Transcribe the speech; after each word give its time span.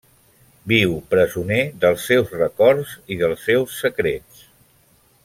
Viu 0.71 0.93
presoner 1.11 1.59
dels 1.83 2.07
seus 2.11 2.33
records 2.39 2.97
i 3.17 3.19
dels 3.21 3.45
seus 3.51 3.77
secrets. 3.83 4.43